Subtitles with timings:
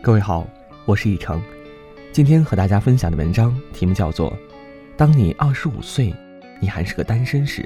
[0.00, 0.46] 各位好，
[0.84, 1.42] 我是易成，
[2.12, 4.30] 今天和大家分享的文章题目叫做
[4.96, 6.14] 《当你二十五岁，
[6.60, 7.62] 你还是个单身时》。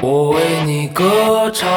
[0.00, 1.68] 我为你歌唱，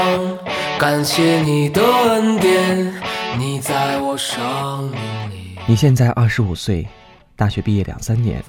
[0.79, 2.93] 感谢你的恩典，
[3.37, 5.55] 你在我生命里。
[5.65, 6.87] 你现在二十五岁，
[7.35, 8.43] 大学毕业两三年，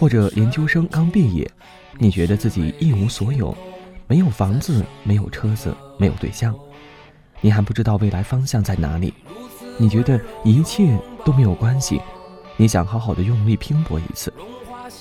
[0.00, 1.48] 或者研究生刚毕业，
[1.98, 3.56] 你觉得自己一无所有，
[4.08, 6.52] 没有房子，没有车子，没有对象。
[7.44, 9.12] 你还不知道未来方向在哪里，
[9.76, 12.00] 你觉得一切都没有关系，
[12.56, 14.32] 你想好好的用力拼搏一次，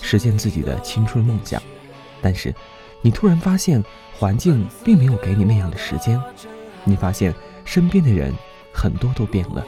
[0.02, 1.64] 实现自己的青春梦想，
[2.22, 2.54] 但是
[3.02, 3.82] 你突然发现
[4.20, 6.22] 环境并没有给你那样的时间，
[6.84, 7.34] 你发现
[7.64, 8.34] 身边的人
[8.74, 9.66] 很多都变了。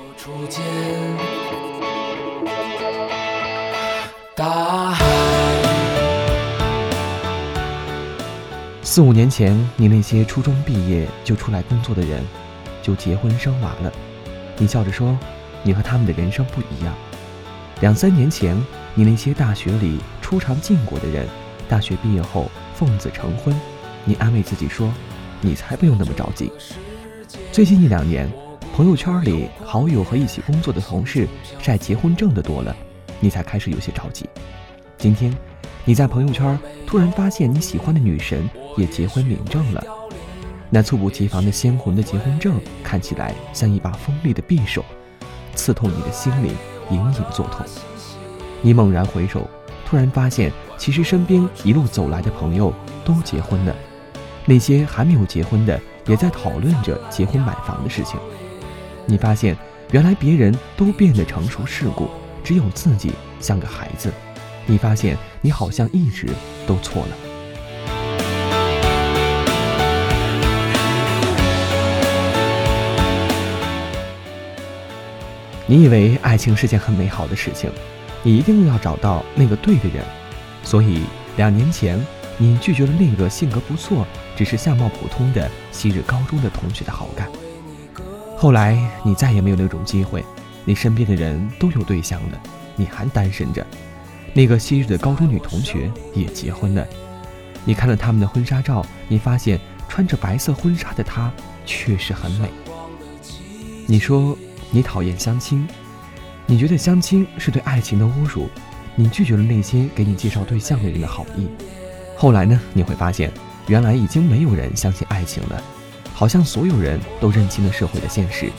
[8.84, 12.22] 四五年前，你那些初中毕业就出来工作的人。
[12.86, 13.92] 就结婚生娃了，
[14.60, 15.18] 你笑着说，
[15.64, 16.94] 你和他们的人生不一样。
[17.82, 18.56] 两三年前，
[18.94, 21.28] 你那些大学里初尝禁果的人，
[21.68, 23.60] 大学毕业后奉子成婚，
[24.04, 24.94] 你安慰自己说，
[25.42, 26.52] 你才不用那么着急。
[27.52, 28.32] 最近一两年，
[28.76, 31.28] 朋友圈里好友和一起工作的同事
[31.60, 32.76] 晒结婚证的多了，
[33.20, 34.30] 你才开始有些着急。
[34.96, 35.36] 今天，
[35.86, 39.84] 你在朋友圈突然发现你喜欢的女神也结婚领证了。
[40.76, 44.84] 那猝不及防的鲜红的结婚证，看起来像一把锋利的匕首，
[45.54, 46.54] 刺痛你的心灵，
[46.90, 47.66] 隐隐作痛。
[48.62, 49.50] 你猛然回首，
[49.86, 52.74] 突然发现，其实身边一路走来的朋友
[53.06, 53.74] 都结婚了，
[54.44, 58.20] 那些还没有结婚的，也在讨论着结婚买房的事情。
[59.06, 59.58] 你发现，
[59.92, 62.10] 原来别人都变得成熟世故，
[62.44, 64.12] 只有自己像个孩子。
[64.66, 66.28] 你发现，你好像一直
[66.68, 67.25] 都错了。
[75.68, 77.72] 你以为爱情是件很美好的事情，
[78.22, 80.06] 你一定要找到那个对的人，
[80.64, 81.02] 所以
[81.38, 82.00] 两年前
[82.38, 84.06] 你拒绝了那个性格不错、
[84.36, 87.28] 只是相貌普通的昔日高中的同学的好感。
[88.38, 90.24] 后来你再也没有那种机会，
[90.66, 92.40] 你身边的人都有对象了，
[92.76, 93.66] 你还单身着。
[94.34, 96.86] 那个昔日的高中女同学也结婚了，
[97.64, 99.60] 你看了他们的婚纱照，你发现
[99.90, 101.32] 穿着白色婚纱的她
[101.66, 102.50] 确实很美。
[103.88, 104.38] 你说。
[104.76, 105.66] 你讨厌相亲，
[106.46, 108.50] 你觉得相亲是对爱情的侮辱，
[108.94, 111.48] 你拒绝了那些给你介绍对象的人的好意。
[112.18, 112.60] 后来呢？
[112.74, 113.32] 你会发现，
[113.68, 115.64] 原来已经没有人相信爱情了，
[116.14, 118.52] 好像所有人都认清了社会的现实。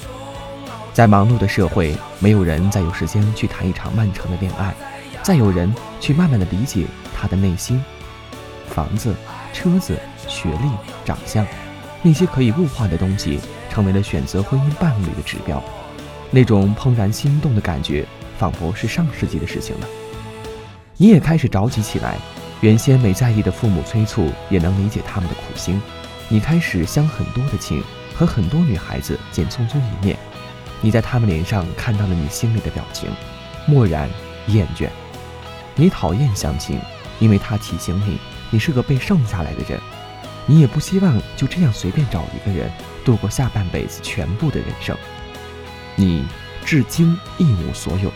[0.94, 4.74] 在忙碌的社会，没有人再有时间去谈一场漫长的恋爱，
[5.22, 7.78] 再有人去慢慢的理解他的内心。
[8.70, 9.14] 房子、
[9.52, 9.94] 车子、
[10.26, 10.70] 学历、
[11.04, 11.46] 长相，
[12.00, 13.38] 那些可以物化的东西，
[13.68, 15.62] 成为了选择婚姻伴侣的指标。
[16.30, 18.04] 那种怦然心动的感觉，
[18.38, 19.86] 仿佛是上世纪的事情了。
[20.96, 22.16] 你也开始着急起来，
[22.60, 25.80] 原先没在意的父母催促，也能理解他们的苦心。
[26.28, 27.82] 你开始相很多的亲，
[28.14, 30.16] 和很多女孩子见匆匆一面。
[30.80, 33.08] 你在他们脸上看到了你心里的表情：
[33.66, 34.10] 漠然、
[34.48, 34.88] 厌倦。
[35.74, 36.78] 你讨厌相亲，
[37.20, 38.18] 因为他提醒你，
[38.50, 39.78] 你是个被剩下来的人。
[40.46, 42.70] 你也不希望就这样随便找一个人，
[43.04, 44.96] 度过下半辈子全部的人生。
[45.98, 46.26] 你
[46.64, 48.12] 至今一无所有，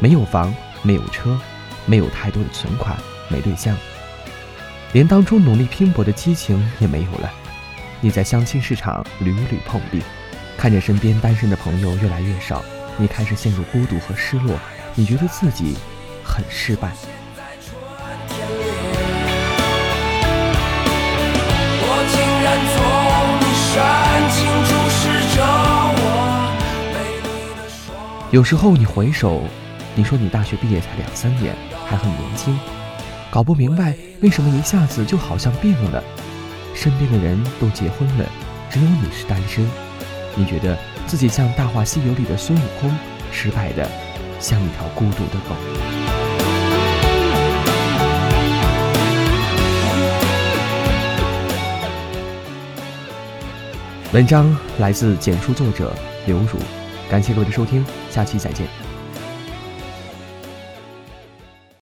[0.00, 0.52] 没有房，
[0.82, 1.38] 没有车，
[1.86, 2.96] 没有太多的存款，
[3.28, 3.76] 没对象，
[4.92, 7.30] 连当初努力拼搏的激情也没有了。
[8.00, 10.02] 你在相亲市场屡屡碰壁，
[10.56, 12.64] 看着身边单身的朋友越来越少，
[12.96, 14.58] 你开始陷入孤独和失落，
[14.96, 15.76] 你觉得自己
[16.24, 16.92] 很失败。
[21.84, 22.76] 我竟然从
[23.38, 24.01] 你煽
[28.32, 29.42] 有时候你回首，
[29.94, 31.54] 你说你大学毕业才两三年，
[31.86, 32.58] 还很年轻，
[33.30, 36.02] 搞不明白为什么一下子就好像变了。
[36.74, 38.24] 身边的人都结婚了，
[38.70, 39.68] 只有你是单身。
[40.34, 42.90] 你觉得自己像《大话西游》里的孙悟空，
[43.30, 43.86] 失败的
[44.40, 45.54] 像一条孤独的狗。
[54.14, 56.58] 文章来自简书作者刘如。
[57.12, 58.66] 感谢各位的收听，下期再见。